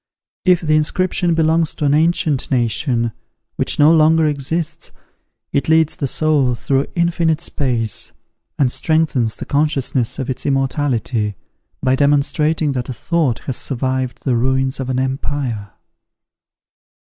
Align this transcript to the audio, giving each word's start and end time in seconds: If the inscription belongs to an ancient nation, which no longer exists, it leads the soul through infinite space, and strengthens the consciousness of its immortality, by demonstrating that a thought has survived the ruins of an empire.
If 0.45 0.61
the 0.61 0.75
inscription 0.75 1.35
belongs 1.35 1.75
to 1.75 1.85
an 1.85 1.93
ancient 1.93 2.49
nation, 2.49 3.11
which 3.55 3.77
no 3.77 3.93
longer 3.93 4.25
exists, 4.25 4.89
it 5.51 5.69
leads 5.69 5.95
the 5.95 6.07
soul 6.07 6.55
through 6.55 6.87
infinite 6.95 7.39
space, 7.39 8.11
and 8.57 8.71
strengthens 8.71 9.35
the 9.35 9.45
consciousness 9.45 10.17
of 10.17 10.27
its 10.27 10.43
immortality, 10.43 11.35
by 11.83 11.95
demonstrating 11.95 12.71
that 12.71 12.89
a 12.89 12.93
thought 12.95 13.43
has 13.45 13.57
survived 13.57 14.23
the 14.23 14.35
ruins 14.35 14.79
of 14.79 14.89
an 14.89 14.97
empire. 14.97 15.69